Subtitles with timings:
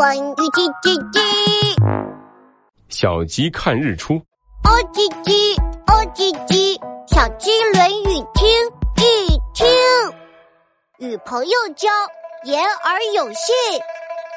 [0.00, 1.20] 关于叽叽叽，
[2.88, 4.14] 小鸡看日出。
[4.14, 8.48] 哦叽叽，哦叽叽，小鸡论语听
[8.96, 9.68] 一听。
[11.00, 11.90] 与朋友交，
[12.44, 13.54] 言而有信。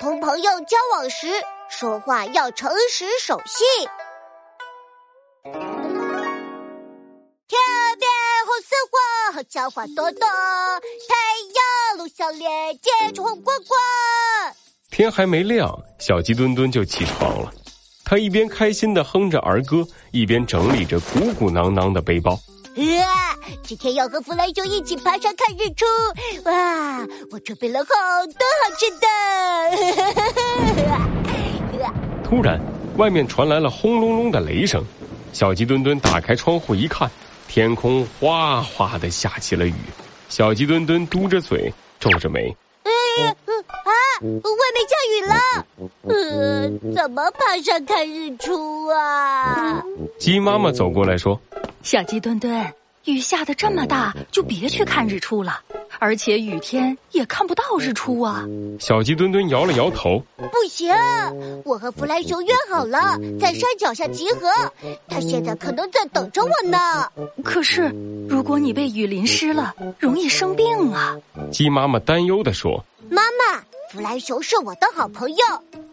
[0.02, 1.28] 同朋友交往时，
[1.69, 3.65] 说话要诚实守信。
[7.47, 7.57] 天
[7.99, 8.11] 边
[8.45, 11.15] 红似火，小花朵朵，太
[11.55, 13.77] 阳露笑脸，结出红果果。
[14.94, 17.52] 天还没亮，小鸡墩墩就起床了。
[18.05, 22.34] 他一边开心的哼着儿歌，一边整理着鼓鼓囊囊的背包。
[22.34, 23.35] 啊！
[23.63, 25.84] 今天要和弗兰熊一起爬山看日出。
[26.45, 26.99] 哇！
[27.32, 27.88] 我准备了好
[28.27, 28.85] 多好吃
[31.80, 31.88] 的。
[32.23, 32.62] 突然，
[32.98, 34.85] 外面传来了轰隆隆的雷声。
[35.32, 37.10] 小鸡墩墩打开窗户一看，
[37.48, 39.73] 天空哗哗的下起了雨。
[40.30, 42.55] 小鸡墩墩嘟着嘴，皱着眉。
[43.13, 45.35] 外面下雨了，
[46.08, 49.84] 呃，怎么爬山看日出啊？
[50.18, 51.40] 鸡妈妈走过来说
[51.84, 52.73] ：“小鸡墩墩，
[53.05, 55.60] 雨下的这么大，就别去看日出了，
[55.99, 58.46] 而且雨天也看不到日出啊。”
[58.79, 60.93] 小鸡墩墩摇了摇头：“不行，
[61.66, 64.49] 我和弗莱熊约好了在山脚下集合，
[65.09, 66.77] 他现在可能在等着我呢。
[67.43, 67.93] 可是，
[68.29, 71.17] 如果你被雨淋湿了，容易生病啊。”
[71.51, 72.83] 鸡妈妈担忧的说
[73.14, 75.38] ：“妈妈。”弗兰熊是我的好朋友，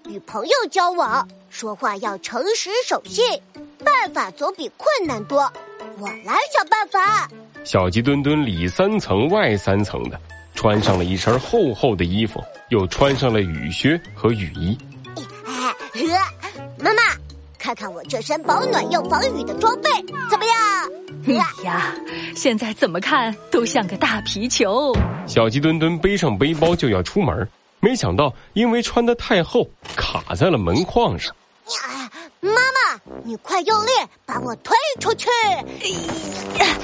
[0.08, 3.22] 与朋友交往，说话要诚实守信，
[3.84, 5.52] 办法总比困难多。
[5.98, 7.28] 我来想办法。
[7.62, 10.18] 小鸡墩墩里三层外三层的，
[10.54, 14.78] 穿上了一身厚厚的衣服，又穿上了雨靴和雨衣。
[15.92, 16.32] 哎，
[16.78, 17.02] 妈妈，
[17.58, 19.90] 看看我这身保暖又防雨的装备
[20.30, 20.90] 怎么样？
[21.30, 21.94] 你呀，
[22.34, 24.92] 现在怎么看都像个大皮球。
[25.26, 27.48] 小鸡墩墩背上背包就要出门。
[27.78, 31.34] 没想到，因为穿的太厚，卡在了门框上。
[32.40, 33.90] 妈妈，你快用力
[34.26, 35.28] 把我推出去！
[35.38, 35.88] 哎
[36.58, 36.76] 呀，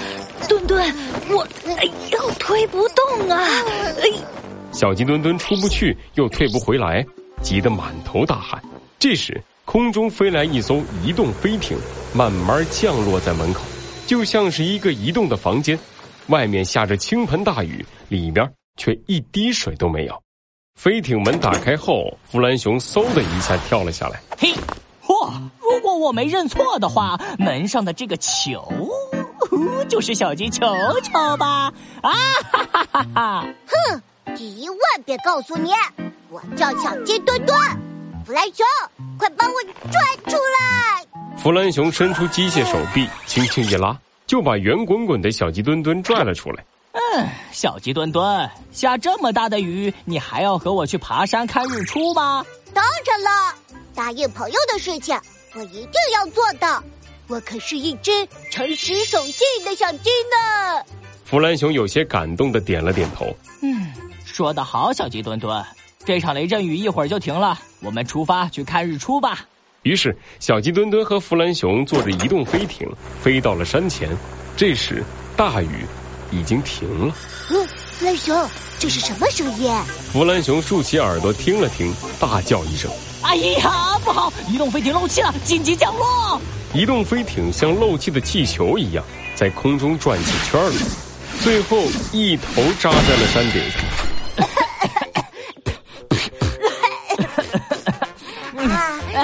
[0.49, 0.95] 墩墩，
[1.28, 1.47] 我
[1.77, 3.45] 哎呦推不动啊！
[4.01, 4.09] 哎，
[4.73, 7.05] 小鸡墩墩出不去，又退不回来，
[7.43, 8.63] 急得满头大汗。
[8.99, 11.77] 这时，空中飞来一艘移动飞艇，
[12.15, 13.61] 慢慢降落在门口，
[14.06, 15.78] 就像是一个移动的房间。
[16.28, 20.22] 外面下着倾盆大雨，里面却一滴水都没有。
[20.75, 24.21] 飞艇门打开后，弗兰熊嗖的一下跳了下来。
[24.37, 24.53] 嘿，
[25.05, 25.33] 嚯！
[25.61, 28.91] 如果我没认错的话，门上的这个球
[29.89, 30.66] 就是小鸡球
[31.03, 31.72] 球吧？
[32.03, 32.12] 啊
[32.50, 33.47] 哈哈哈哈！
[33.66, 34.03] 哼！
[34.37, 35.71] 第一万遍告诉你，
[36.28, 37.56] 我叫小鸡墩墩。
[38.25, 38.66] 弗兰熊，
[39.16, 40.86] 快帮我拽出来！
[41.37, 46.65] 弗兰熊伸出机械手臂，轻轻一拉，就把圆滚滚的小鸡墩墩拽了出来。
[46.93, 52.45] 嗯，小鸡墩墩，下这么大的雨，你还要和我去爬山看日出吗？
[52.75, 53.55] 当然了，
[53.95, 55.17] 答应朋友的事情，
[55.55, 56.83] 我一定要做到。
[57.29, 58.11] 我可是一只
[58.51, 60.83] 诚实守信的小鸡呢。
[61.25, 63.27] 弗兰熊有些感动的点了点头。
[63.63, 63.93] 嗯，
[64.25, 65.65] 说得好，小鸡墩墩，
[66.05, 69.47] 这场雷阵雨一会儿就停了，我们出发去看日出吧。
[69.87, 72.89] 于是，小鸡墩墩和弗兰熊坐着移动飞艇
[73.23, 74.11] 飞到了山前。
[74.57, 75.05] 这时，
[75.37, 75.87] 大雨。
[76.33, 77.15] 已经停了。
[77.51, 79.73] 嗯，弗兰熊，这是什么声音？
[80.13, 82.91] 弗兰熊竖起耳朵听了听，大叫一声
[83.23, 84.33] ：“哎呀，不好！
[84.51, 86.41] 移动飞艇漏气了，紧急降落！”
[86.75, 89.05] 移动飞艇像漏气的气球一样，
[89.37, 90.83] 在空中转起圈来，
[91.45, 91.79] 最后
[92.13, 93.81] 一头扎在了山顶上。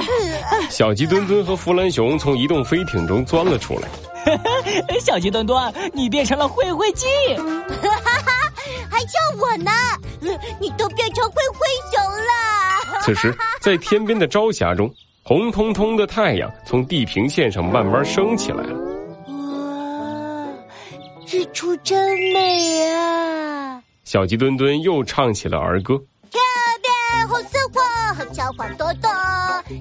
[0.70, 3.88] 小鸡墩墩和弗兰熊从移动飞艇中钻了出来。
[5.00, 7.06] 小鸡墩墩，你变成了灰灰鸡，
[8.88, 9.70] 还叫我呢？
[10.60, 13.02] 你都变成灰灰熊了。
[13.02, 14.88] 此时，在天边的朝霞中，
[15.24, 18.74] 红彤彤的太阳从地平线上慢慢升起来了。
[19.28, 20.46] 哇，
[21.26, 21.98] 日出真
[22.32, 23.82] 美啊！
[24.04, 26.00] 小鸡墩墩又唱起了儿歌。
[27.28, 29.10] 红似火，小花朵朵，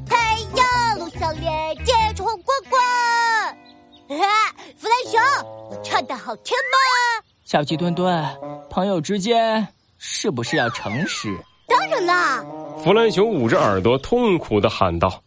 [0.07, 2.77] 太阳露笑脸，接着红果果。
[2.79, 4.25] 啊，
[4.77, 5.21] 弗兰熊，
[5.69, 7.23] 我唱的好听吗？
[7.45, 8.23] 小鸡墩墩，
[8.69, 9.67] 朋友之间
[9.97, 11.35] 是不是要诚实？
[11.67, 12.43] 当然啦！
[12.83, 15.21] 弗兰熊捂着耳朵，痛苦的喊道：“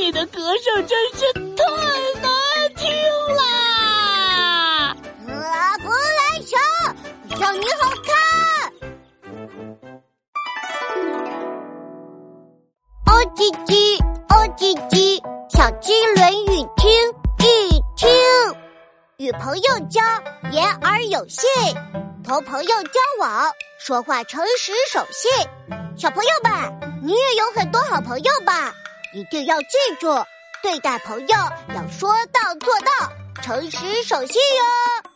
[0.00, 1.64] 你的歌声真是太
[13.34, 15.20] 叽叽，哦叽叽，
[15.50, 16.88] 小鸡论语听
[17.40, 18.08] 一听。
[19.16, 20.00] 与朋友交，
[20.52, 21.44] 言而有信；
[22.22, 23.50] 同朋友交往，
[23.80, 25.30] 说话诚实守信。
[25.96, 28.72] 小朋友们，你也有很多好朋友吧。
[29.12, 30.06] 一定要记住，
[30.62, 33.10] 对待朋友要说到做到，
[33.42, 35.10] 诚实守信哟。